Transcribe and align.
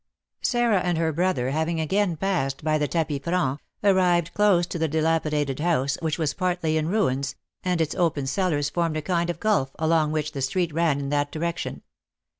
Sarah 0.41 0.79
and 0.79 0.97
her 0.97 1.13
brother, 1.13 1.51
having 1.51 1.79
again 1.79 2.17
passed 2.17 2.63
by 2.63 2.79
the 2.79 2.87
tapis 2.87 3.19
franc, 3.23 3.59
arrived 3.83 4.33
close 4.33 4.65
to 4.65 4.79
the 4.79 4.87
dilapidated 4.87 5.59
house, 5.59 5.95
which 6.01 6.17
was 6.17 6.33
partly 6.33 6.75
in 6.75 6.87
ruins, 6.87 7.35
and 7.63 7.79
its 7.79 7.93
opened 7.93 8.29
cellars 8.29 8.71
formed 8.71 8.97
a 8.97 9.03
kind 9.03 9.29
of 9.29 9.39
gulf, 9.39 9.75
along 9.77 10.11
which 10.11 10.31
the 10.31 10.41
street 10.41 10.73
ran 10.73 10.99
in 10.99 11.09
that 11.09 11.31
direction. 11.31 11.83